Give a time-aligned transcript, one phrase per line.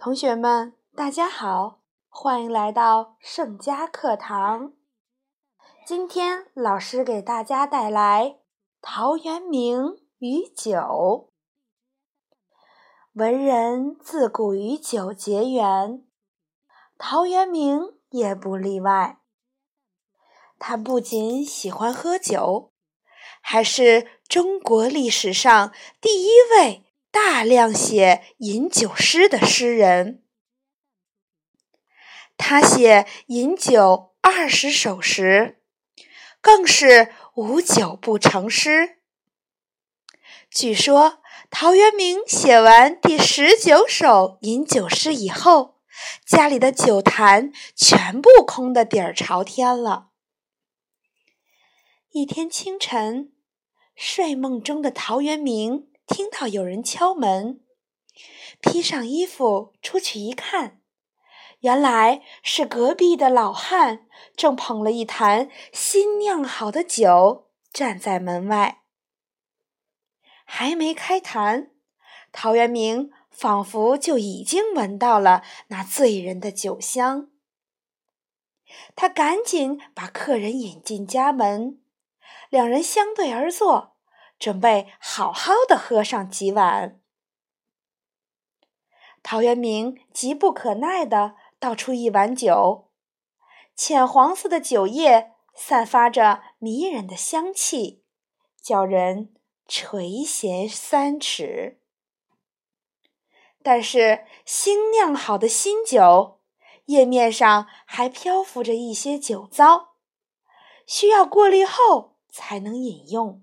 [0.00, 4.72] 同学们，大家好，欢迎来到盛佳课堂。
[5.84, 8.36] 今天老师给大家带来
[8.80, 11.32] 陶渊明与酒。
[13.14, 16.06] 文人自古与酒结缘，
[16.96, 19.18] 陶渊明也不例外。
[20.60, 22.70] 他不仅喜欢喝酒，
[23.40, 30.24] 还是中国历史上第一位大量写饮酒诗的诗人。
[32.36, 35.56] 他写饮酒二十首时。
[36.40, 39.00] 更是无酒不成诗。
[40.50, 45.80] 据说陶渊明写完第十九首饮酒诗以后，
[46.24, 50.10] 家里的酒坛全部空得底儿朝天了。
[52.12, 53.32] 一天清晨，
[53.94, 57.60] 睡梦中的陶渊明听到有人敲门，
[58.60, 60.80] 披上衣服出去一看。
[61.60, 64.06] 原来是隔壁的老汉
[64.36, 68.82] 正捧了一坛新酿好的酒站在门外，
[70.44, 71.72] 还没开坛，
[72.32, 77.28] 陶渊明仿佛就已经闻到了那醉人的酒香。
[78.94, 81.80] 他赶紧把客人引进家门，
[82.50, 83.96] 两人相对而坐，
[84.38, 87.00] 准备好好的喝上几碗。
[89.22, 91.34] 陶渊明急不可耐的。
[91.60, 92.88] 倒出一碗酒，
[93.74, 98.04] 浅黄色的酒液散发着迷人的香气，
[98.62, 99.34] 叫人
[99.66, 101.80] 垂涎三尺。
[103.60, 106.38] 但是新酿好的新酒，
[106.84, 109.96] 液面上还漂浮着一些酒糟，
[110.86, 113.42] 需要过滤后才能饮用。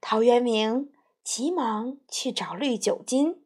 [0.00, 3.44] 陶渊明急忙去找滤酒精，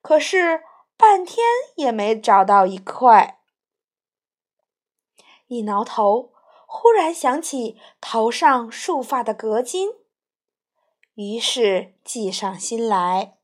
[0.00, 0.64] 可是。
[0.96, 3.40] 半天也没找到一块，
[5.48, 6.32] 一挠头，
[6.68, 9.96] 忽然想起头上束发的革巾，
[11.14, 13.36] 于是计上心来。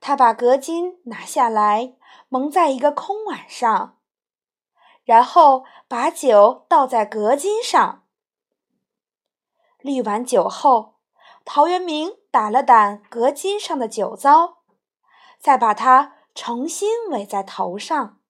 [0.00, 1.94] 他把革巾拿下来，
[2.30, 3.98] 蒙在一个空碗上，
[5.04, 8.07] 然后把酒倒在革巾上。
[9.88, 10.96] 滤完酒后，
[11.46, 14.58] 陶渊明打了打革巾上的酒糟。
[15.38, 18.20] 再把它重新围在头上。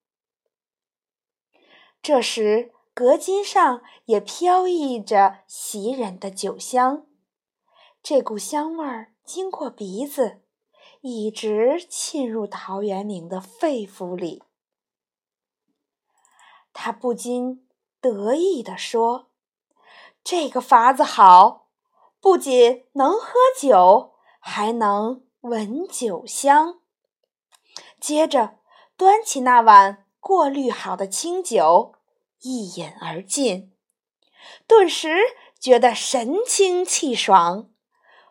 [2.00, 7.06] 这时，隔巾上也飘溢着袭人的酒香，
[8.02, 10.42] 这股香味儿经过鼻子，
[11.00, 14.44] 一直沁入陶渊明的肺腑里。
[16.72, 17.66] 他不禁
[18.00, 19.27] 得意地说
[20.30, 21.68] ：“这个法子好，
[22.20, 26.80] 不仅能喝酒，还能闻酒香。”
[27.98, 28.58] 接着，
[28.94, 31.94] 端起那碗过滤好的清酒，
[32.42, 33.72] 一饮而尽，
[34.66, 35.16] 顿时
[35.58, 37.70] 觉得神清气爽，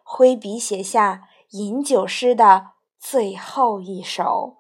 [0.03, 4.57] 挥笔写下饮酒诗的最后一首。